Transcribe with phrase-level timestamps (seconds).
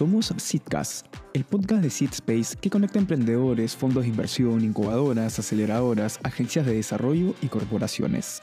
[0.00, 1.04] Somos Seedcast,
[1.34, 7.34] el podcast de Seedspace que conecta emprendedores, fondos de inversión, incubadoras, aceleradoras, agencias de desarrollo
[7.42, 8.42] y corporaciones.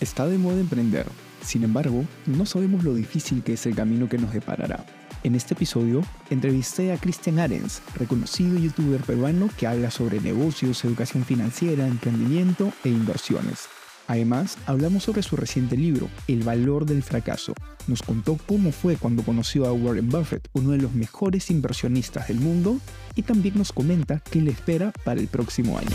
[0.00, 1.04] Está de moda emprender,
[1.42, 4.86] sin embargo, no sabemos lo difícil que es el camino que nos deparará.
[5.22, 6.00] En este episodio,
[6.30, 12.88] entrevisté a Christian Arens, reconocido youtuber peruano que habla sobre negocios, educación financiera, emprendimiento e
[12.88, 13.68] inversiones.
[14.08, 17.54] Además, hablamos sobre su reciente libro, El valor del fracaso.
[17.88, 22.38] Nos contó cómo fue cuando conoció a Warren Buffett, uno de los mejores inversionistas del
[22.38, 22.78] mundo,
[23.16, 25.90] y también nos comenta qué le espera para el próximo año.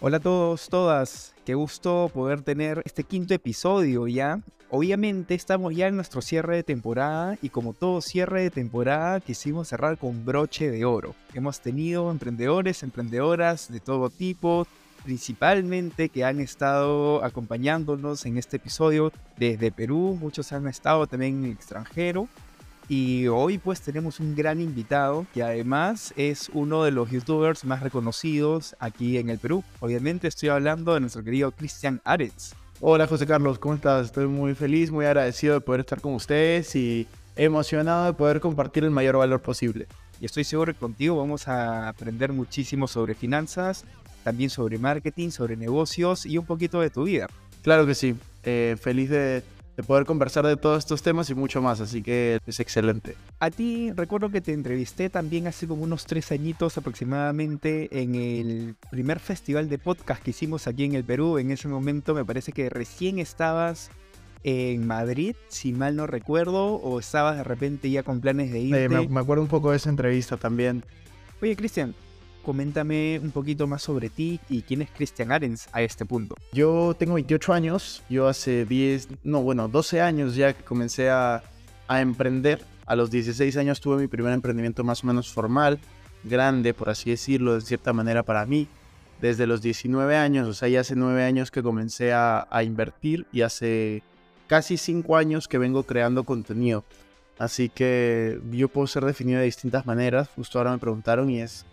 [0.00, 1.34] Hola a todos, todas.
[1.44, 4.40] Qué gusto poder tener este quinto episodio ya.
[4.70, 9.68] Obviamente estamos ya en nuestro cierre de temporada y como todo cierre de temporada quisimos
[9.68, 11.14] cerrar con broche de oro.
[11.34, 14.66] Hemos tenido emprendedores, emprendedoras de todo tipo,
[15.04, 21.44] principalmente que han estado acompañándonos en este episodio desde Perú, muchos han estado también en
[21.44, 22.26] el extranjero.
[22.88, 27.82] Y hoy pues tenemos un gran invitado que además es uno de los youtubers más
[27.82, 29.62] reconocidos aquí en el Perú.
[29.80, 32.52] Obviamente estoy hablando de nuestro querido Cristian Aretz.
[32.80, 34.06] Hola José Carlos, ¿cómo estás?
[34.06, 38.84] Estoy muy feliz, muy agradecido de poder estar con ustedes y emocionado de poder compartir
[38.84, 39.86] el mayor valor posible.
[40.20, 43.84] Y estoy seguro que contigo vamos a aprender muchísimo sobre finanzas,
[44.24, 47.28] también sobre marketing, sobre negocios y un poquito de tu vida.
[47.62, 49.42] Claro que sí, eh, feliz de,
[49.86, 53.16] poder conversar de todos estos temas y mucho más, así que es excelente.
[53.40, 58.76] A ti recuerdo que te entrevisté también hace como unos tres añitos aproximadamente en el
[58.90, 61.38] primer festival de podcast que hicimos aquí en el Perú.
[61.38, 63.90] En ese momento me parece que recién estabas
[64.44, 68.88] en Madrid, si mal no recuerdo, o estabas de repente ya con planes de irte.
[68.88, 70.84] me, me, acuerdo un poco de esa entrevista también.
[71.40, 71.94] Oye, Cristian,
[72.44, 76.36] coméntame un poquito más sobre ti y quién es Christian Arens a este punto.
[76.52, 81.42] Yo tengo 28 años, yo hace 10, no, bueno, 12 años ya que comencé a,
[81.88, 82.62] emprender.
[82.86, 85.78] A los 16 años tuve mi primer emprendimiento más o menos formal,
[86.22, 88.68] grande, por así decirlo, de cierta manera para mí.
[89.20, 93.26] Desde los 19 años, o sea, ya hace 9 años que comencé a, a invertir
[93.32, 94.02] y hace
[94.48, 96.84] casi 5 años que vengo creando contenido.
[97.38, 100.28] Así que yo puedo ser definido de distintas maneras.
[100.36, 101.64] Justo ahora me preguntaron y es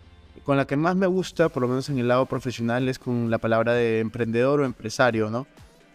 [0.44, 3.30] con la que más me gusta, por lo menos en el lado profesional, es con
[3.30, 5.46] la palabra de emprendedor o empresario, ¿no?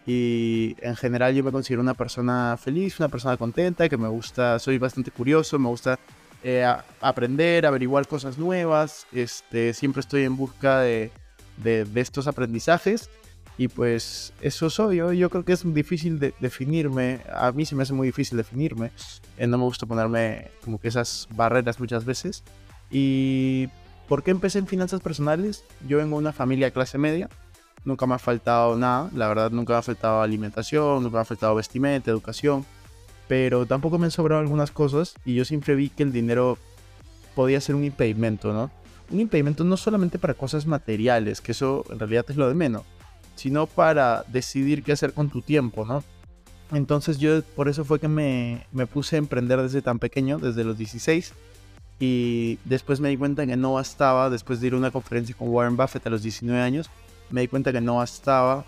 [0.05, 4.57] Y en general yo me considero una persona feliz, una persona contenta, que me gusta,
[4.57, 5.99] soy bastante curioso, me gusta
[6.43, 6.65] eh,
[7.01, 11.11] aprender, averiguar cosas nuevas, este, siempre estoy en busca de,
[11.57, 13.09] de, estos aprendizajes
[13.57, 15.11] y pues eso soy yo.
[15.11, 17.21] Yo creo que es difícil de definirme.
[17.33, 18.91] A mí se me hace muy difícil definirme.
[19.37, 22.43] Eh, no me gusta ponerme como que esas barreras muchas veces.
[22.91, 23.67] Y
[24.07, 25.65] ¿Por qué empecé en finanzas personales?
[25.85, 27.29] Yo vengo de una familia de clase media.
[27.83, 29.09] Nunca me ha faltado nada.
[29.13, 32.65] La verdad, nunca me ha faltado alimentación, nunca me ha faltado vestimenta, educación.
[33.27, 35.13] Pero tampoco me han sobrado algunas cosas.
[35.25, 36.57] Y yo siempre vi que el dinero
[37.35, 38.71] podía ser un impedimento, ¿no?
[39.11, 42.83] Un impedimento no solamente para cosas materiales, que eso en realidad es lo de menos,
[43.35, 46.03] sino para decidir qué hacer con tu tiempo, ¿no?
[46.71, 50.63] Entonces yo por eso fue que me, me puse a emprender desde tan pequeño, desde
[50.63, 51.33] los 16
[51.99, 55.49] y después me di cuenta que no bastaba, después de ir a una conferencia con
[55.49, 56.89] Warren Buffett a los 19 años,
[57.29, 58.65] me di cuenta que no bastaba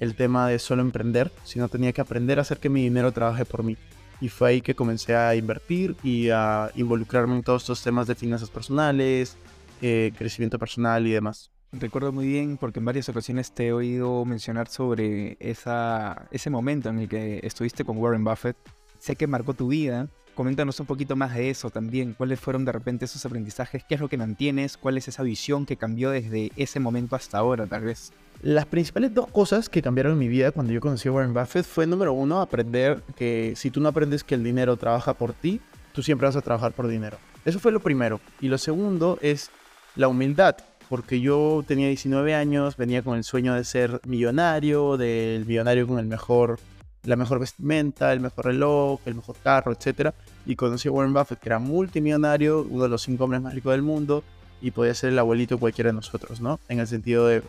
[0.00, 3.44] el tema de solo emprender, sino tenía que aprender a hacer que mi dinero trabaje
[3.44, 3.76] por mí.
[4.20, 8.14] Y fue ahí que comencé a invertir y a involucrarme en todos estos temas de
[8.14, 9.36] finanzas personales,
[9.82, 11.50] eh, crecimiento personal y demás.
[11.72, 16.88] Recuerdo muy bien porque en varias ocasiones te he oído mencionar sobre esa, ese momento
[16.88, 18.56] en el que estuviste con Warren Buffett.
[18.98, 20.08] Sé que marcó tu vida
[20.40, 22.14] Coméntanos un poquito más de eso también.
[22.14, 23.84] ¿Cuáles fueron de repente esos aprendizajes?
[23.84, 24.78] ¿Qué es lo que mantienes?
[24.78, 28.14] ¿Cuál es esa visión que cambió desde ese momento hasta ahora, tal vez?
[28.40, 31.66] Las principales dos cosas que cambiaron en mi vida cuando yo conocí a Warren Buffett
[31.66, 35.60] fue, número uno, aprender que si tú no aprendes que el dinero trabaja por ti,
[35.92, 37.18] tú siempre vas a trabajar por dinero.
[37.44, 38.18] Eso fue lo primero.
[38.40, 39.50] Y lo segundo es
[39.94, 40.56] la humildad
[40.88, 45.98] porque yo tenía 19 años, venía con el sueño de ser millonario, del millonario con
[45.98, 46.58] el mejor
[47.04, 50.12] la mejor vestimenta, el mejor reloj, el mejor carro, etc.
[50.46, 53.72] Y conocí a Warren Buffett, que era multimillonario, uno de los cinco hombres más ricos
[53.72, 54.22] del mundo,
[54.60, 56.60] y podía ser el abuelito de cualquiera de nosotros, ¿no?
[56.68, 57.42] En el sentido de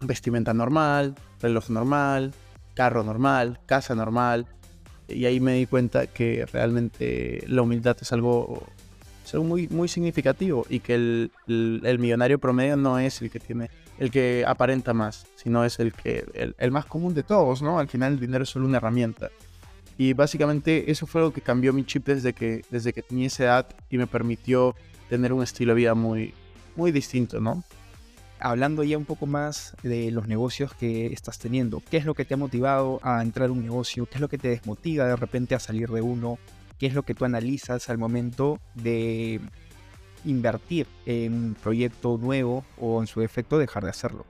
[0.00, 2.32] vestimenta normal, reloj normal,
[2.74, 4.46] carro normal, casa normal.
[5.06, 8.66] Y ahí me di cuenta que realmente la humildad es algo,
[9.30, 13.38] es algo muy, muy significativo y que el, el millonario promedio no es el que
[13.38, 16.24] tiene el que aparenta más, sino es el que
[16.58, 17.78] el, más común de todos, ¿no?
[17.78, 19.30] Al final el dinero es solo una herramienta.
[19.96, 23.44] Y básicamente eso fue lo que cambió mi chip desde que, desde que tenía esa
[23.44, 24.74] edad y me permitió
[25.08, 26.34] tener un estilo de vida muy,
[26.74, 27.62] muy distinto, ¿no?
[28.42, 32.24] hablando ya un poco más de los negocios que estás teniendo, ¿qué es lo que
[32.24, 34.06] te ha motivado a entrar a un negocio?
[34.06, 36.38] ¿Qué es lo que te desmotiva de repente a salir de uno?
[36.80, 39.38] ¿Qué es lo que tú analizas al momento de
[40.24, 44.24] invertir en un proyecto nuevo o en su defecto dejar de hacerlo?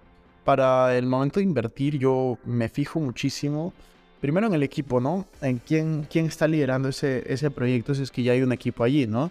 [0.44, 3.72] Para el momento de invertir yo me fijo muchísimo,
[4.20, 5.26] primero en el equipo, ¿no?
[5.40, 8.82] En quién, quién está liderando ese, ese proyecto si es que ya hay un equipo
[8.82, 9.30] allí, ¿no?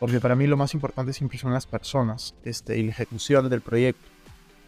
[0.00, 3.60] Porque para mí lo más importante siempre son las personas este, y la ejecución del
[3.60, 4.08] proyecto.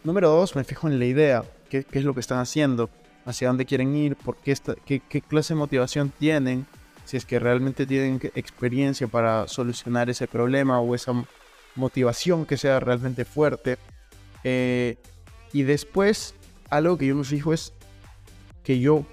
[0.05, 2.91] Número dos, me fijo en la idea, qué, qué es lo que están haciendo,
[3.27, 6.65] hacia dónde quieren ir, por qué, qué, qué clase de motivación tienen,
[7.09, 11.15] si es que realmente tienen experiencia para solucionar ese problema o esa
[11.75, 13.79] motivación que sea realmente fuerte.
[14.45, 14.99] Eh,
[15.55, 16.35] y después,
[16.69, 17.73] algo que yo me fijo es
[18.63, 19.07] que yo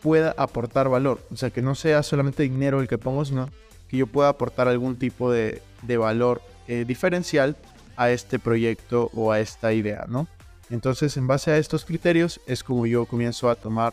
[0.00, 1.20] pueda aportar valor.
[1.30, 3.50] O sea, que no sea solamente dinero el que pongo, sino
[3.88, 5.60] que yo pueda aportar algún tipo de,
[5.98, 7.58] valor eh, diferencial
[7.96, 10.28] a este proyecto o a esta idea, ¿no?
[10.70, 13.92] Entonces, en base a estos criterios es como yo comienzo a tomar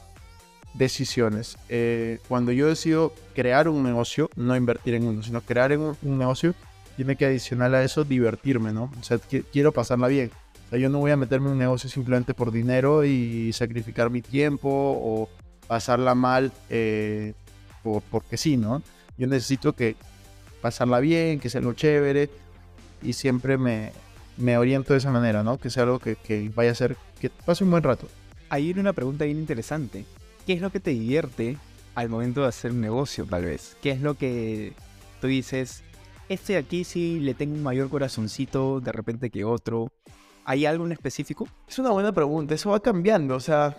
[0.73, 1.57] decisiones.
[1.69, 6.17] Eh, cuando yo decido crear un negocio, no invertir en uno, sino crear en un,
[6.17, 6.53] negocio,
[6.95, 8.91] tiene que adicional a eso divertirme, ¿no?
[8.99, 9.19] O sea,
[9.51, 10.31] quiero pasarla bien.
[10.67, 14.09] O sea, yo no voy a meterme en un negocio simplemente por dinero y sacrificar
[14.09, 15.29] mi tiempo o
[15.67, 17.33] pasarla mal eh,
[17.83, 18.81] por, porque sí, ¿no?
[19.17, 19.95] Yo necesito que
[20.61, 22.29] pasarla bien, que sea algo chévere
[23.01, 23.91] y siempre me,
[24.37, 25.57] me oriento de esa manera, ¿no?
[25.57, 28.07] Que sea algo que, que vaya a ser, que pase un buen rato.
[28.49, 30.05] Ahí viene una pregunta bien interesante.
[30.45, 31.57] ¿Qué es lo que te divierte
[31.95, 33.77] al momento de hacer un negocio, tal vez?
[33.81, 34.73] ¿Qué es lo que
[35.19, 35.83] tú dices,
[36.29, 39.91] este de aquí sí le tengo un mayor corazoncito de repente que otro?
[40.45, 41.47] ¿Hay algo en específico?
[41.67, 43.77] Es una buena pregunta, eso va cambiando, o sea,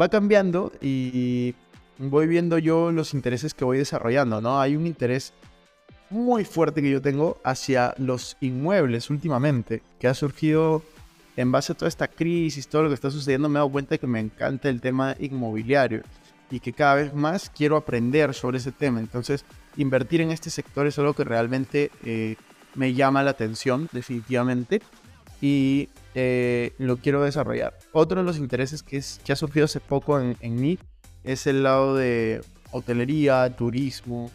[0.00, 1.54] va cambiando y
[1.98, 4.60] voy viendo yo los intereses que voy desarrollando, ¿no?
[4.60, 5.34] Hay un interés
[6.10, 10.82] muy fuerte que yo tengo hacia los inmuebles últimamente, que ha surgido
[11.38, 13.96] en base a toda esta crisis, todo lo que está sucediendo, me he dado cuenta
[13.96, 16.02] que me encanta el tema inmobiliario
[16.50, 18.98] y que cada vez más quiero aprender sobre ese tema.
[18.98, 19.44] Entonces,
[19.76, 22.34] invertir en este sector es algo que realmente eh,
[22.74, 24.82] me llama la atención, definitivamente,
[25.40, 27.78] y eh, lo quiero desarrollar.
[27.92, 30.76] Otro de los intereses que, es, que ha surgido hace poco en, en mí
[31.22, 32.40] es el lado de
[32.72, 34.32] hotelería, turismo,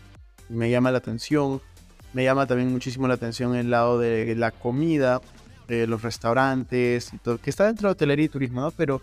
[0.48, 1.62] me llama la atención.
[2.14, 5.20] Me llama también muchísimo la atención el lado de la comida,
[5.88, 8.72] los restaurantes y todo, que está dentro de hotelería y turismo, ¿no?
[8.72, 9.02] Pero,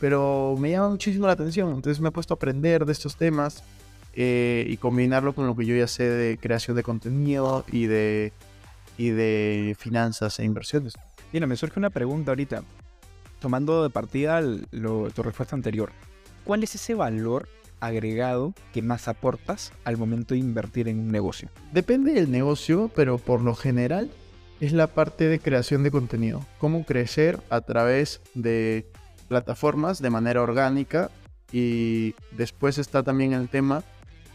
[0.00, 3.62] pero me llama muchísimo la atención, entonces me he puesto a aprender de estos temas
[4.14, 8.32] eh, y combinarlo con lo que yo ya sé de creación de contenido y de,
[8.98, 10.94] y de finanzas e inversiones.
[11.32, 12.62] Mira, me surge una pregunta ahorita,
[13.40, 15.92] tomando de partida tu respuesta anterior.
[16.44, 17.48] ¿Cuál es ese valor
[17.80, 21.48] agregado que más aportas al momento de invertir en un negocio?
[21.72, 24.10] Depende del negocio, pero por lo general
[24.62, 26.46] es la parte de creación de contenido.
[26.58, 28.86] Cómo crecer a través de
[29.26, 31.10] plataformas de manera orgánica
[31.50, 33.82] y después está también el tema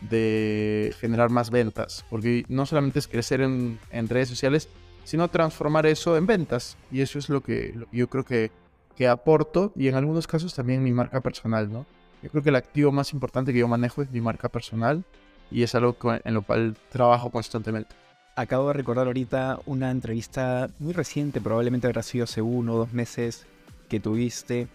[0.01, 3.79] de generar más ventas, porque no solamente es crecer en,
[4.09, 4.67] redes sociales,
[5.05, 6.75] sino transformar eso en ventas.
[6.91, 8.51] Y eso es lo que, yo creo que,
[8.97, 11.85] que aporto y en algunos casos también mi marca personal, ¿no?
[12.21, 15.05] Yo creo que el activo más importante que yo manejo es mi marca personal
[15.49, 17.95] y es algo en lo cual trabajo constantemente.
[18.37, 22.93] Acabo de recordar ahorita una entrevista muy reciente, probablemente habrá sido hace uno o dos
[22.93, 23.47] meses,
[23.89, 24.67] que tuviste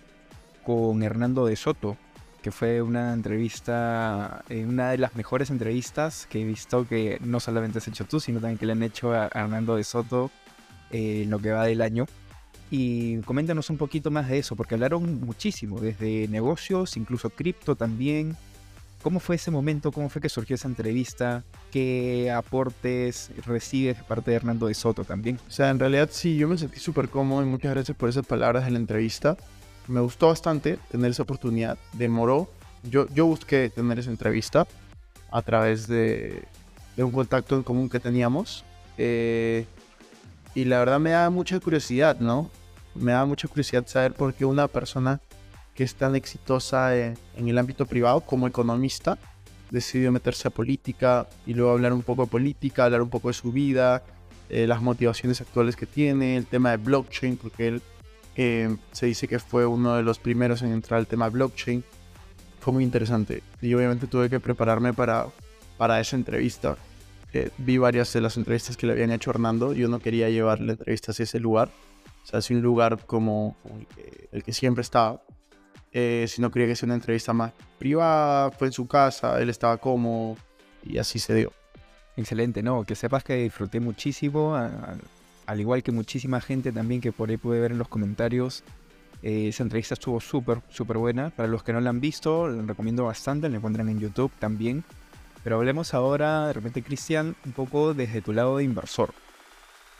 [0.64, 1.96] con Hernando de Soto,
[2.42, 7.38] que fue una entrevista, eh, una de las mejores entrevistas que he visto que no
[7.38, 10.32] solamente has hecho tú, sino también que le han hecho a Hernando de Soto
[10.90, 12.06] eh, en lo que va del año.
[12.68, 18.36] Y coméntanos un poquito más de eso, porque hablaron muchísimo, desde negocios, incluso cripto también,
[19.02, 19.90] ¿Cómo fue ese momento?
[19.90, 21.42] ¿Cómo fue que surgió esa entrevista?
[21.72, 25.40] ¿Qué aportes recibes de parte de Hernando de Soto también?
[25.48, 28.26] O sea, en realidad sí, yo me sentí súper cómodo y muchas gracias por esas
[28.26, 29.36] palabras en la entrevista.
[29.88, 31.78] Me gustó bastante tener esa oportunidad.
[31.94, 32.48] Demoró.
[32.84, 34.66] Yo, yo busqué tener esa entrevista
[35.30, 36.44] a través de,
[36.98, 38.64] un contacto en común que teníamos.
[38.98, 39.66] Eh,
[40.54, 42.50] y la verdad me da mucha curiosidad, ¿no?
[42.94, 45.20] Me da mucha curiosidad saber por qué una persona
[45.74, 49.18] que es tan exitosa en, el ámbito privado como economista,
[49.72, 53.34] decidió meterse a política y luego hablar un poco de política, hablar un poco de
[53.34, 54.04] su vida,
[54.50, 57.82] eh, las motivaciones actuales que tiene, el tema de blockchain, porque él
[58.36, 61.82] eh, se dice que fue uno de los primeros en entrar al tema blockchain.
[62.60, 65.26] Fue muy interesante y obviamente tuve que prepararme para,
[65.78, 66.76] para esa entrevista.
[67.32, 69.72] Eh, vi varias de las entrevistas que le habían hecho Hernando.
[69.72, 71.70] Yo no quería llevar la entrevista hacia ese lugar,
[72.22, 75.22] o sea, hacia un lugar como el que, el que siempre estaba
[75.92, 79.50] eh, si no quería que sea una entrevista más privada, fue en su casa, él
[79.50, 80.36] estaba cómodo
[80.82, 81.52] y así se dio.
[82.16, 82.84] Excelente, ¿no?
[82.84, 84.54] Que sepas que disfruté muchísimo
[85.46, 88.62] al igual que muchísima gente también que por ahí puede ver en los comentarios,
[89.22, 91.30] eh, esa entrevista estuvo súper, súper buena.
[91.30, 94.84] Para los que no la han visto, la recomiendo bastante, la encuentran en YouTube también.
[95.44, 99.12] Pero hablemos ahora, de repente, Cristian, un poco desde tu lado de inversor.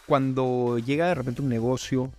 [0.06, 2.10] Cuando llega de repente un negocio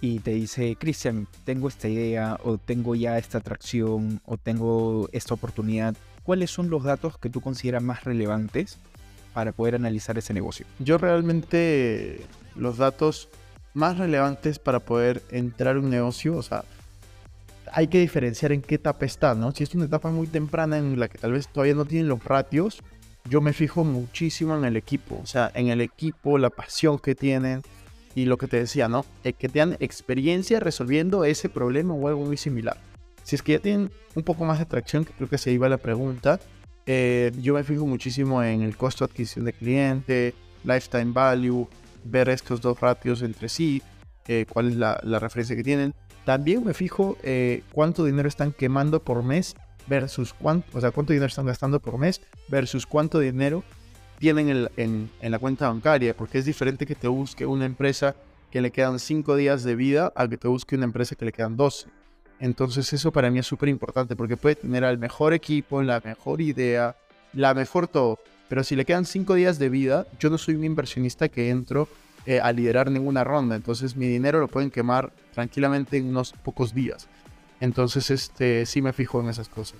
[0.00, 5.34] y te dice, Cristian, tengo esta idea, o tengo ya esta atracción, o tengo esta
[5.34, 8.78] oportunidad, ¿cuáles son los datos que tú consideras más relevantes
[9.32, 10.66] para poder analizar ese negocio?
[10.78, 12.20] Yo realmente
[12.54, 13.28] los datos
[13.74, 16.64] más relevantes para poder entrar a un negocio, o sea,
[17.72, 19.52] hay que diferenciar en qué etapa está, ¿no?
[19.52, 22.22] Si es una etapa muy temprana en la que tal vez todavía no tienen los
[22.24, 22.82] ratios,
[23.28, 27.14] yo me fijo muchísimo en el equipo, o sea, en el equipo, la pasión que
[27.14, 27.62] tienen
[28.16, 29.04] y lo que te decía, ¿no?
[29.22, 32.78] Eh, que tengan experiencia resolviendo ese problema o algo muy similar.
[33.22, 35.68] Si es que ya tienen un poco más de atracción, que creo que se iba
[35.68, 36.40] la pregunta,
[36.86, 41.68] eh, yo me fijo muchísimo en el costo de adquisición de cliente, lifetime value,
[42.04, 43.82] ver estos dos ratios entre sí,
[44.28, 45.94] eh, cuál es la, referencia que tienen.
[46.24, 49.56] También me fijo eh, cuánto dinero están quemando por mes
[49.88, 53.62] versus cuánto, o sea, cuánto dinero están gastando por mes versus cuánto dinero
[54.18, 58.14] tienen en, la cuenta bancaria, porque es diferente que te busque una empresa
[58.50, 61.32] que le quedan 5 días de vida a que te busque una empresa que le
[61.32, 61.88] quedan 12.
[62.38, 66.40] Entonces eso para mí es súper importante porque puede tener al mejor equipo, la mejor
[66.40, 66.96] idea,
[67.32, 68.18] la mejor todo,
[68.48, 71.88] pero si le quedan cinco días de vida, yo no soy un inversionista que entro
[72.26, 73.56] eh, a liderar ninguna ronda.
[73.56, 77.08] Entonces mi dinero lo pueden quemar tranquilamente en unos pocos días.
[77.60, 79.78] Entonces este, sí me fijo en esas cosas,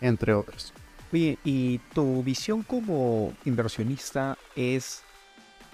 [0.00, 0.72] entre otras.
[1.14, 5.04] Oye, ¿y tu visión como inversionista es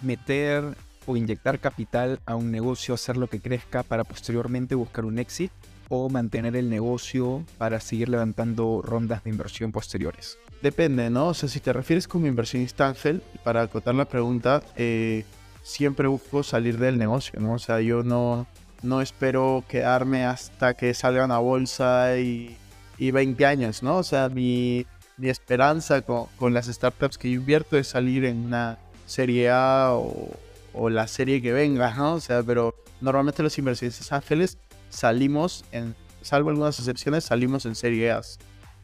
[0.03, 5.19] meter o inyectar capital a un negocio, hacer lo que crezca para posteriormente buscar un
[5.19, 5.51] exit?
[5.89, 10.37] ¿O mantener el negocio para seguir levantando rondas de inversión posteriores?
[10.61, 11.29] Depende, ¿no?
[11.29, 15.25] O sea, si te refieres como inversionista ángel, para acotar la pregunta, eh,
[15.63, 17.55] siempre busco salir del negocio, ¿no?
[17.55, 18.47] O sea, yo no,
[18.83, 22.59] no espero quedarme hasta que salgan a bolsa y,
[22.99, 23.97] y 20 años, ¿no?
[23.97, 24.85] O sea, mi,
[25.21, 30.31] mi esperanza con, las startups que yo invierto es salir en una serie A o,
[30.73, 32.15] o, la serie que venga, ¿no?
[32.15, 34.57] O sea, pero normalmente los inversionistas ángeles
[34.89, 38.23] salimos en, salvo algunas excepciones, salimos en serie A,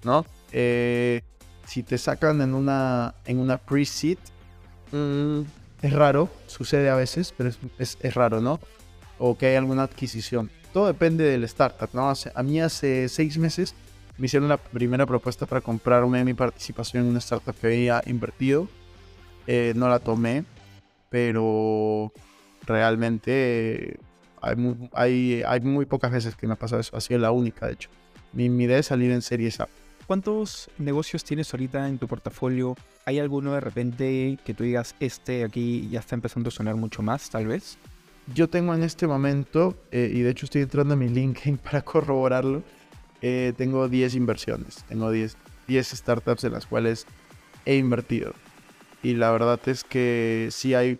[0.05, 0.26] ¿no?
[0.52, 1.23] Eh,
[1.66, 4.19] si te sacan en una, en una pre-seed,
[4.93, 5.40] mm,
[5.81, 8.61] es raro, sucede a veces, pero es, es, raro, ¿no?
[9.19, 10.50] O que hay alguna adquisición.
[10.75, 12.12] Todo depende del startup, ¿no?
[12.12, 13.75] a mí hace seis meses
[14.18, 18.68] me hicieron la primera propuesta para comprarme mi participación en una startup que había invertido.
[19.46, 20.44] Eh, no la tomé,
[21.11, 22.12] pero
[22.66, 23.99] realmente
[24.40, 26.96] hay, muy, hay, hay, muy pocas veces que me ha pasado eso.
[26.96, 27.90] Ha sido la única, de hecho.
[28.32, 29.68] Mi, mi idea es salir en series A.
[30.06, 32.76] ¿Cuántos negocios tienes ahorita en tu portafolio?
[33.06, 37.02] ¿Hay alguno de repente que tú digas, este aquí ya está empezando a sonar mucho
[37.02, 37.76] más, tal vez?
[38.32, 41.82] Yo tengo en este momento, eh, y de hecho estoy entrando a mi LinkedIn para
[41.82, 42.62] corroborarlo,
[43.28, 47.06] eh, tengo 10 inversiones, tengo 10, 10 startups en las cuales
[47.64, 48.33] he invertido.
[49.02, 50.99] Y la verdad es que sí hay,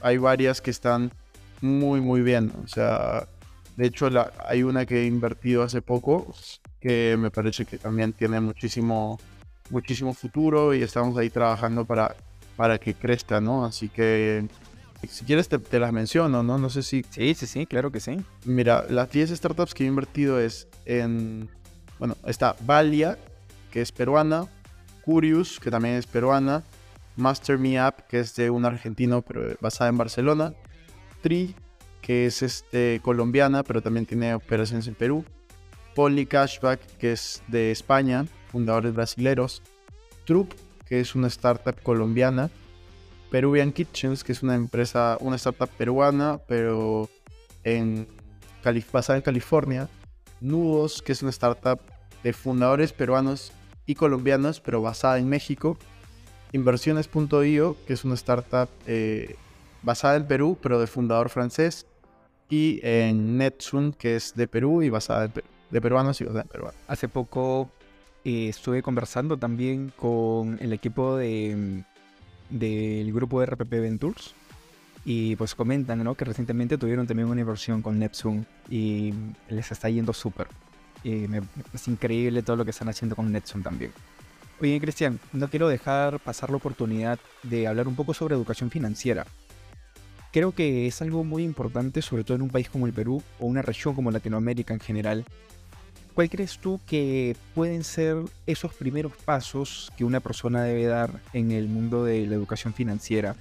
[0.00, 1.12] hay varias que están
[1.60, 2.50] muy, muy bien.
[2.64, 3.28] O sea,
[3.76, 6.34] de hecho la, hay una que he invertido hace poco,
[6.80, 9.18] que me parece que también tiene muchísimo,
[9.68, 12.16] muchísimo futuro y estamos ahí trabajando para,
[12.56, 13.66] para que crezca, ¿no?
[13.66, 14.46] Así que
[15.08, 16.56] si quieres te, las menciono, ¿no?
[16.56, 17.04] No sé si...
[17.10, 18.16] Sí, sí, sí, claro que sí.
[18.44, 21.48] Mira, las 10 startups que he invertido es en...
[21.98, 23.18] Bueno, está Valia,
[23.70, 24.46] que es peruana,
[25.04, 26.62] Curious, que también es peruana,
[27.16, 30.52] Master Me App, que es de un argentino, pero basada en Barcelona,
[31.22, 31.54] Tri,
[32.02, 35.24] que es este, colombiana, pero también tiene operaciones en Perú,
[35.94, 39.62] Poly Cashback, que es de España, fundadores brasileros,
[40.24, 40.52] Troop,
[40.86, 42.50] que es una startup colombiana,
[43.30, 47.08] Peruvian Kitchens, que es una empresa, una startup peruana, pero
[47.64, 48.06] en
[48.92, 49.88] basada en California,
[50.40, 51.80] Nudos, que es una startup
[52.22, 53.52] de fundadores peruanos
[53.86, 55.78] y colombianos, pero basada en México,
[56.52, 59.36] Inversiones.io, que es una startup eh,
[59.82, 61.86] basada en Perú, pero de fundador francés,
[62.48, 66.44] y en Netsun, que es de Perú y basada en Perú de peruanos y de
[66.44, 66.80] peruanos.
[66.88, 67.70] Hace poco
[68.24, 71.84] eh, estuve conversando también con el equipo de,
[72.50, 74.34] del grupo de RPP Ventures
[75.06, 76.16] y pues comentan ¿no?
[76.16, 79.14] que recientemente tuvieron también una inversión con Neptune y
[79.48, 80.48] les está yendo súper.
[81.04, 81.26] Y
[81.72, 83.92] es increíble todo lo que están haciendo con Neptune también.
[84.60, 89.24] Oye, Cristian, no quiero dejar pasar la oportunidad de hablar un poco sobre educación financiera.
[90.32, 93.46] Creo que es algo muy importante, sobre todo en un país como el Perú o
[93.46, 95.24] una región como Latinoamérica en general,
[96.16, 101.52] ¿Cuál crees tú que pueden ser esos primeros pasos que una persona debe dar en
[101.52, 103.36] el mundo de la educación financiera?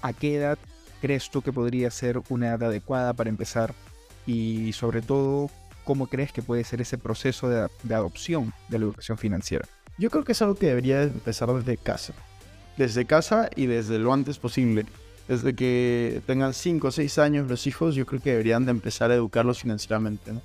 [0.00, 0.56] ¿A qué edad
[1.00, 3.74] crees tú que podría ser una edad adecuada para empezar?
[4.26, 5.50] Y sobre todo,
[5.84, 9.66] ¿cómo crees que puede ser ese proceso de, de adopción de la educación financiera?
[9.98, 12.14] Yo creo que es algo que debería empezar desde casa.
[12.76, 14.86] Desde casa y desde lo antes posible.
[15.28, 19.10] Desde que tengan 5 o 6 años los hijos, yo creo que deberían de empezar
[19.10, 20.32] a educarlos financieramente.
[20.32, 20.40] ¿no?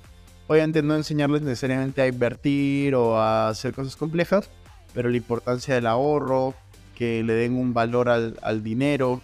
[0.46, 4.48] Obviamente no enseñarles necesariamente a invertir o a hacer cosas complejas,
[4.94, 6.54] pero la importancia del ahorro,
[6.94, 9.20] que le den un valor al, al dinero,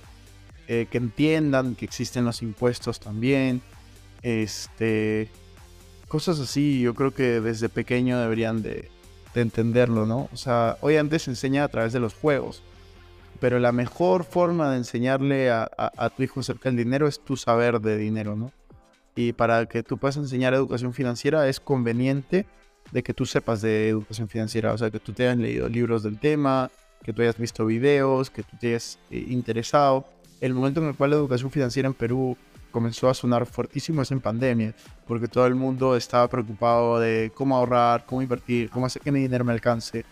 [0.74, 3.60] eh, que entiendan que existen los impuestos también,
[4.22, 5.28] este,
[6.08, 8.88] cosas así, yo creo que desde pequeño deberían de,
[9.34, 10.30] de entenderlo, ¿no?
[10.32, 12.62] O sea, obviamente se enseña a través de los juegos,
[13.38, 17.20] pero la mejor forma de enseñarle a, a, a, tu hijo acerca del dinero es
[17.20, 18.50] tu saber de dinero, ¿no?
[19.14, 22.46] Y para que tú puedas enseñar educación financiera es conveniente
[22.92, 26.02] de que tú sepas de educación financiera, o sea, que tú te hayas leído libros
[26.02, 26.70] del tema,
[27.04, 30.06] que tú hayas visto videos, que tú te hayas eh, interesado.
[30.42, 32.36] El momento en el cual la educación financiera en Perú
[32.72, 34.74] comenzó a sonar fuertísimo es en pandemia,
[35.06, 39.20] porque todo el mundo estaba preocupado de cómo ahorrar, cómo invertir, cómo hacer que mi
[39.20, 40.04] dinero me alcance.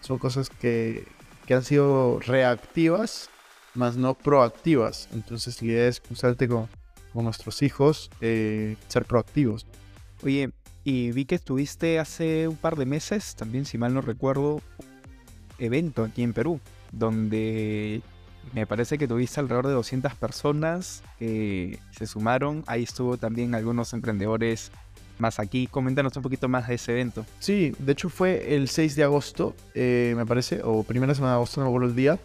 [0.00, 1.06] Son cosas que,
[1.44, 3.28] que han sido reactivas,
[3.74, 5.10] más no proactivas.
[5.12, 6.66] Entonces la idea es usarte con,
[7.12, 9.66] con nuestros hijos, eh, ser proactivos.
[10.22, 10.50] Oye,
[10.82, 14.62] y vi que estuviste hace un par de meses, también si mal no recuerdo,
[15.58, 16.58] evento aquí en Perú,
[16.90, 18.00] donde
[18.52, 22.64] me parece que tuviste alrededor de 200 personas que se sumaron.
[22.66, 24.70] Ahí estuvo también algunos emprendedores
[25.18, 25.66] más aquí.
[25.66, 27.24] Coméntanos un poquito más de ese evento.
[27.38, 31.36] Sí, de hecho fue el 6 de agosto, eh, me parece, o primera semana de
[31.36, 32.18] agosto, no me el día.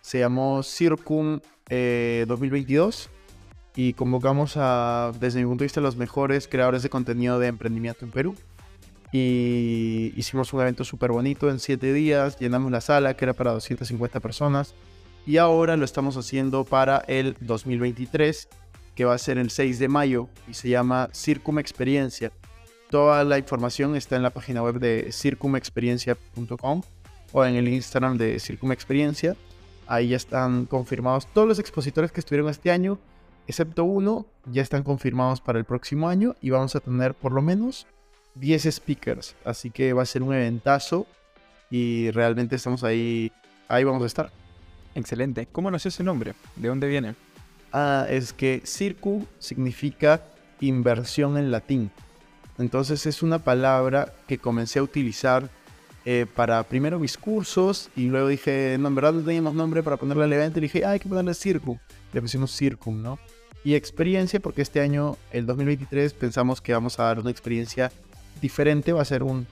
[0.00, 3.10] Se llamó Circum eh, 2022
[3.76, 8.04] y convocamos a, desde mi punto de vista, los mejores creadores de contenido de emprendimiento
[8.04, 8.34] en Perú.
[9.10, 13.52] Y hicimos un evento súper bonito en 7 días, llenamos la sala que era para
[13.52, 14.74] 250 personas
[15.28, 18.48] y ahora lo estamos haciendo para el 2023
[18.94, 22.32] que va a ser el 6 de mayo y se llama Circum Experiencia.
[22.88, 26.80] Toda la información está en la página web de circumexperiencia.com
[27.32, 29.36] o en el Instagram de Circum Experiencia.
[29.86, 32.98] Ahí ya están confirmados todos los expositores que estuvieron este año
[33.46, 37.42] excepto uno, ya están confirmados para el próximo año y vamos a tener por lo
[37.42, 37.86] menos
[38.36, 39.36] 10 speakers.
[39.44, 41.06] Así que va a ser un eventazo
[41.70, 43.30] y realmente estamos ahí,
[43.68, 44.47] ahí vamos a estar.
[44.94, 45.46] Excelente.
[45.50, 46.34] ¿Cómo nació ese nombre?
[46.56, 47.14] ¿De dónde viene?
[47.72, 50.22] Ah, es que circu significa
[50.60, 51.90] inversión en latín.
[52.58, 55.48] Entonces es una palabra que comencé a utilizar
[56.04, 59.96] eh, para primero mis cursos y luego dije, no, en verdad no teníamos nombre para
[59.96, 61.78] ponerle al evento y dije, ah, hay que ponerle circu.
[62.12, 63.18] Le pusimos circum, ¿no?
[63.64, 67.92] y experiencia, porque este año, el 2023, pensamos que vamos a dar una experiencia
[68.40, 68.92] diferente.
[68.92, 69.46] Va a ser un.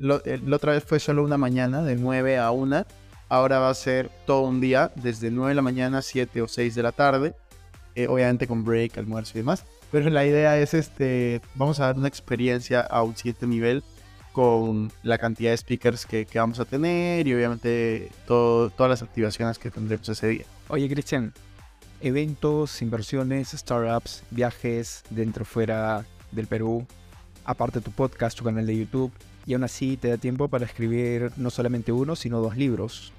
[0.00, 2.86] La otra vez fue solo una mañana, de 9 a 1.
[3.30, 6.74] Ahora va a ser todo un día, desde 9 de la mañana, 7 o 6
[6.74, 7.34] de la tarde.
[7.94, 9.64] Eh, obviamente con break, almuerzo y demás.
[9.92, 11.40] Pero la idea es este.
[11.54, 13.84] Vamos a dar una experiencia a un siguiente nivel
[14.32, 19.02] con la cantidad de speakers que, que vamos a tener y obviamente todo, todas las
[19.02, 20.44] activaciones que tendremos ese día.
[20.68, 21.32] Oye, Cristian,
[22.00, 26.84] eventos, inversiones, startups, viajes dentro fuera del Perú,
[27.44, 29.12] aparte tu podcast, tu canal de YouTube,
[29.46, 33.12] y aún así te da tiempo para escribir no solamente uno, sino dos libros.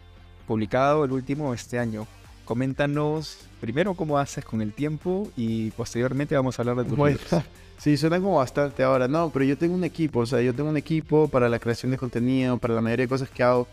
[0.51, 2.05] Publicado el último este año.
[2.43, 7.17] Coméntanos primero cómo haces con el tiempo y posteriormente vamos a hablar de tus bueno,
[7.17, 7.45] libros.
[7.77, 10.69] Sí, suena como bastante ahora, no, pero yo tengo un equipo, o sea, yo tengo
[10.69, 13.65] un equipo para la creación de contenido, para la mayoría de cosas que hago.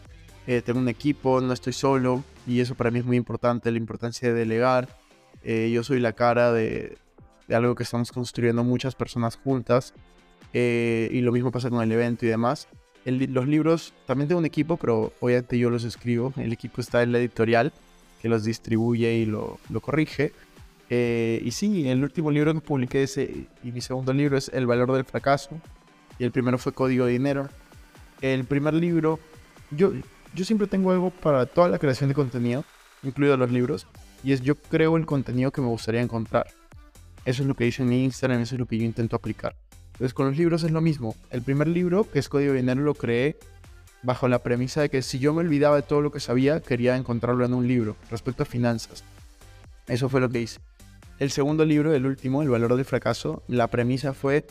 [0.46, 3.78] Eh, tengo un equipo, no estoy solo y eso para mí es muy importante, la
[3.78, 4.88] importancia de delegar.
[5.42, 6.96] Eh, yo soy la cara de,
[7.48, 9.94] de, algo que estamos construyendo muchas personas juntas
[10.52, 12.68] eh, y lo mismo pasa con el evento y demás.
[13.08, 16.34] El, los libros, también tengo un equipo, pero obviamente yo los escribo.
[16.36, 17.72] El equipo está en la editorial
[18.20, 20.32] que los distribuye y lo, lo corrige.
[20.90, 24.66] Eh, y sí, el último libro que publiqué ese, y mi segundo libro es El
[24.66, 25.58] valor del fracaso.
[26.18, 27.48] Y el primero fue Código de Dinero.
[28.20, 29.18] El primer libro,
[29.70, 29.92] yo,
[30.34, 32.62] yo siempre tengo algo para toda la creación de contenido,
[33.02, 33.86] incluidos los libros,
[34.22, 36.48] y es yo creo el contenido que me gustaría encontrar.
[37.24, 39.54] Eso es lo que dice en Instagram, eso es lo que yo intento aplicar.
[39.98, 41.16] Entonces con los libros es lo mismo.
[41.30, 43.36] El primer libro, que es Código Dinero, lo creé
[44.04, 46.94] bajo la premisa de que si yo me olvidaba de todo lo que sabía, quería
[46.94, 49.02] encontrarlo en un libro respecto a finanzas.
[49.88, 50.60] Eso fue lo que hice.
[51.18, 54.46] El segundo libro, el último, El valor del fracaso, la premisa fue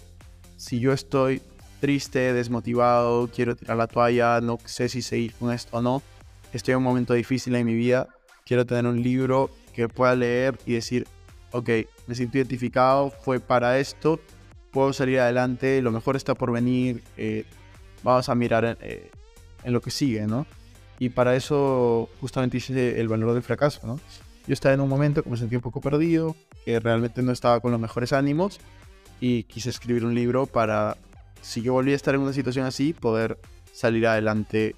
[0.57, 1.41] si yo estoy
[1.79, 6.01] triste, desmotivado, quiero tirar la toalla, no sé si seguir con esto o no,
[6.51, 8.09] estoy en un momento difícil en mi vida,
[8.45, 11.07] quiero tener un libro que pueda leer y decir,
[11.51, 11.69] ok,
[12.07, 14.19] me siento identificado, fue para esto,
[14.77, 17.45] puedo salir adelante, lo mejor está por venir, eh,
[18.03, 19.09] vamos a mirar eh,
[19.63, 20.45] en, lo que sigue, ¿no?
[20.99, 23.99] Y para eso justamente hice el valor del fracaso, ¿no?
[24.45, 27.59] yo estaba en un momento que me sentí un poco perdido, que realmente no estaba
[27.59, 28.59] con los mejores ánimos
[29.19, 30.95] y quise escribir un libro para,
[31.41, 33.39] si yo volvía a estar en una situación así, poder
[33.73, 34.75] salir adelante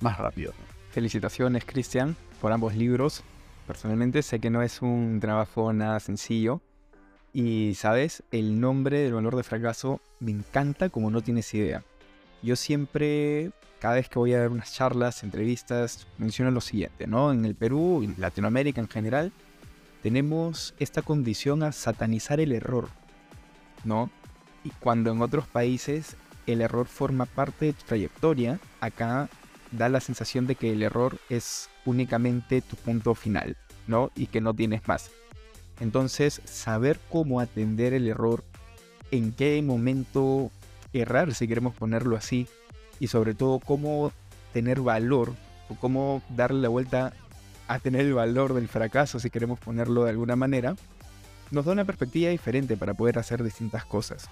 [0.00, 0.52] más rápido.
[0.92, 3.24] Felicitaciones, Cristian, por ambos libros.
[3.66, 6.62] Personalmente sé que no es un trabajo nada sencillo.
[7.36, 8.22] Y, ¿sabes?
[8.30, 11.84] El nombre del valor de fracaso me encanta como no tienes idea.
[12.42, 17.32] Yo siempre, cada vez que voy a dar unas charlas, entrevistas, menciono lo siguiente, ¿no?
[17.32, 19.32] En el Perú, en Latinoamérica en general,
[20.02, 22.88] tenemos esta condición a satanizar el error,
[23.84, 24.10] ¿no?
[24.64, 29.28] Y cuando en otros países el error forma parte de tu trayectoria, acá
[29.72, 34.10] da la sensación de que el error es únicamente tu punto final, ¿no?
[34.16, 35.10] Y que no tienes más.
[35.80, 38.44] Entonces, saber cómo atender el error,
[39.10, 40.50] en qué momento
[40.92, 42.48] errar, si queremos ponerlo así,
[42.98, 44.12] y sobre todo cómo
[44.52, 45.34] tener valor
[45.68, 47.12] o cómo darle la vuelta
[47.68, 50.76] a tener el valor del fracaso, si queremos ponerlo de alguna manera,
[51.50, 54.28] nos da una perspectiva diferente para poder hacer distintas cosas.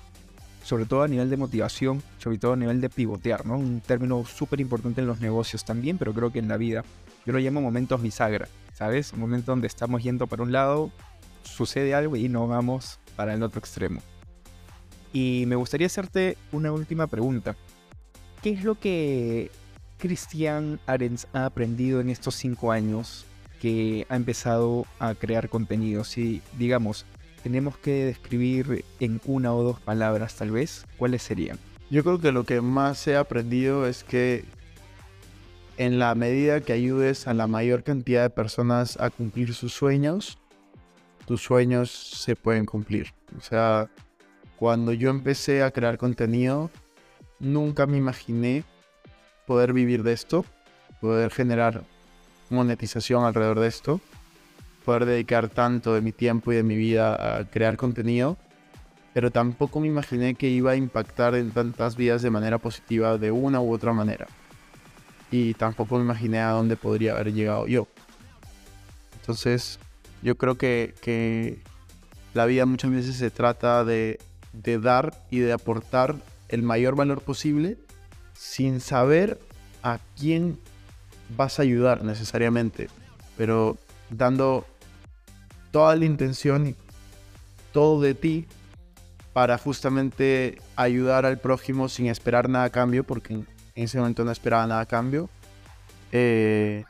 [0.63, 3.59] Sobre todo a nivel de motivación, sobre todo a nivel de pivotear, ¿no?
[3.59, 6.85] Un término súper importante en los negocios también, pero creo que en la vida.
[7.27, 9.13] Yo lo llamo momentos bisagra, ¿sabes?
[9.13, 10.91] Un momento donde estamos yendo para un lado,
[11.45, 14.01] sucede algo y no vamos para el otro extremo.
[15.13, 17.57] Y me gustaría hacerte una última pregunta.
[18.43, 19.51] ¿Qué es lo que
[19.99, 23.25] Cristian Arens ha aprendido en estos cinco años
[23.61, 26.05] que ha empezado a crear contenido?
[26.05, 27.07] Si, digamos,
[27.43, 31.59] tenemos que describir en una o dos palabras tal vez, ¿cuáles serían?
[31.91, 34.45] Yo creo que lo que más he aprendido es que
[35.77, 40.39] en la medida que ayudes a la mayor cantidad de personas a cumplir sus sueños,
[41.27, 43.13] tus sueños se pueden cumplir.
[43.37, 43.89] O sea,
[44.57, 46.71] cuando yo empecé a crear contenido,
[47.39, 48.65] nunca me imaginé
[49.47, 50.45] poder vivir de esto,
[51.01, 51.83] poder generar
[52.51, 54.01] monetización alrededor de esto,
[54.85, 58.37] poder dedicar tanto de mi tiempo y de mi vida a crear contenido,
[59.13, 63.31] pero tampoco me imaginé que iba a impactar en tantas vidas de manera positiva de
[63.31, 64.27] una u otra manera.
[65.31, 67.89] Y tampoco me imaginé a dónde podría haber llegado yo.
[69.21, 69.79] Entonces,
[70.25, 71.63] yo creo que,
[72.33, 74.19] la vida muchas veces se trata de,
[74.53, 76.17] de dar y de aportar
[76.49, 77.79] el mayor valor posible
[78.33, 79.39] sin saber
[79.85, 80.59] a quién
[81.37, 82.89] vas a ayudar necesariamente,
[83.37, 83.77] pero
[84.11, 84.67] dando
[85.71, 86.75] toda la intención y
[87.73, 88.47] todo de ti
[89.33, 94.33] para justamente ayudar al prójimo sin esperar nada a cambio, porque en ese momento no
[94.33, 95.29] esperaba nada a cambio.
[96.13, 96.85] Eh,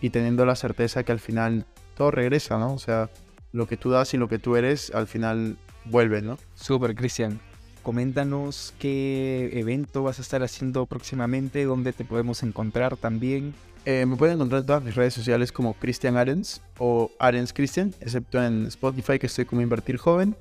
[0.00, 1.64] y teniendo la certeza que al final
[1.96, 2.74] todo regresa, ¿no?
[2.74, 3.10] O sea,
[3.52, 5.56] lo que tú das y lo que tú eres al final
[5.86, 6.38] vuelve, ¿no?
[6.54, 7.40] Súper, Cristian.
[7.82, 13.54] Coméntanos qué evento vas a estar haciendo próximamente, dónde te podemos encontrar también.
[13.84, 17.94] Eh, me pueden encontrar en todas mis redes sociales como Cristian Arens o Arens Cristian,
[18.00, 20.36] excepto en Spotify que estoy como Invertir Joven.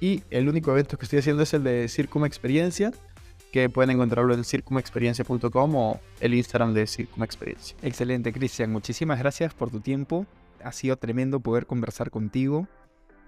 [0.00, 2.92] Y el único evento que estoy haciendo es el de Circum Experiencia,
[3.52, 7.76] que pueden encontrarlo en circumexperiencia.com o el Instagram de Circum Experiencia.
[7.82, 8.72] Excelente, Cristian.
[8.72, 10.26] Muchísimas gracias por tu tiempo
[10.62, 12.68] ha sido tremendo poder conversar contigo.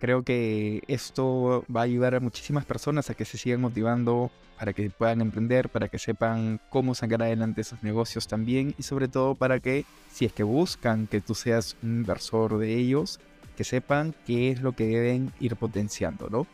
[0.01, 4.73] Creo que esto va a ayudar a muchísimas personas a que se sigan motivando para
[4.73, 9.35] que puedan emprender, para que sepan cómo sacar adelante esos negocios también y sobre todo
[9.35, 13.21] para que si es que buscan que tú seas un inversor de ellos,
[13.57, 16.47] que sepan qué es lo que deben ir potenciando, ¿no?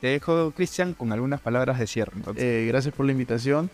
[0.00, 2.12] Te dejo, Cristian, con algunas palabras de cierre.
[2.36, 3.70] Eh, gracias por la invitación.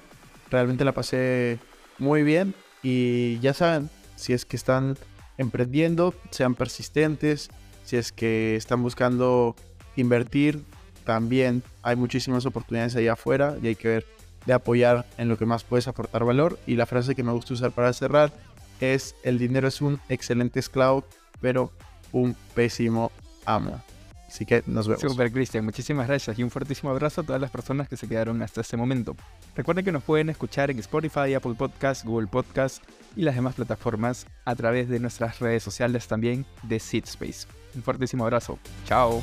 [0.51, 1.59] Realmente la pasé
[1.99, 4.97] muy bien y ya saben, si es que están
[5.41, 7.49] emprendiendo, sean persistentes.
[7.85, 9.57] Si es que están buscando
[9.97, 10.63] invertir,
[11.05, 14.07] también hay muchísimas oportunidades allá afuera y hay que ver
[14.45, 16.59] de apoyar en lo que más puedes aportar valor.
[16.67, 18.33] Y la frase que me gusta usar para cerrar
[18.81, 21.05] es, el dinero es un excelente esclavo,
[21.41, 21.73] pero
[22.13, 23.11] un pésimo
[23.47, 23.83] amo.
[24.31, 25.01] Así que nos vemos.
[25.01, 28.41] Super Cristian, muchísimas gracias y un fuertísimo abrazo a todas las personas que se quedaron
[28.43, 29.17] hasta este momento.
[29.57, 32.83] Recuerden que nos pueden escuchar en Spotify, Apple Podcast, Google Podcast
[33.17, 37.49] y las demás plataformas a través de nuestras redes sociales también de Seedspace.
[37.75, 38.59] Un fuertísimo abrazo.
[38.87, 39.21] Chao.